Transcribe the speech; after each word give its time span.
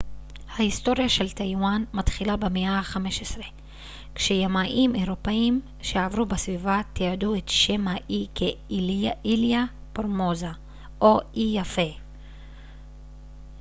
ההיטוריה 0.57 1.09
של 1.09 1.29
טייוואן 1.31 1.83
מתחילה 1.93 2.35
במאה 2.37 2.71
ה-15 2.79 3.41
כשימאים 4.15 4.95
אירופאים 4.95 5.61
שעברו 5.81 6.25
בסביבה 6.25 6.81
תיעדו 6.93 7.35
את 7.35 7.49
שם 7.49 7.87
האי 7.87 8.27
כ 8.35 8.43
איליה 9.25 9.63
פורמוזה 9.93 10.51
או 11.01 11.19
אי 11.35 11.51
יפה 11.61 11.91